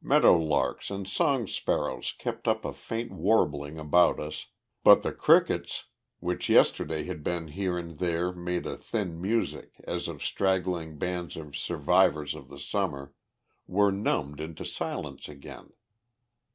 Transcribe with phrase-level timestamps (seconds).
[0.00, 4.46] Meadow larks and song sparrows kept up a faint warbling about us,
[4.82, 5.84] but the crickets,
[6.18, 11.54] which yesterday had here and there made a thin music, as of straggling bands of
[11.54, 13.12] survivors of the Summer,
[13.66, 15.70] were numbed into silence again.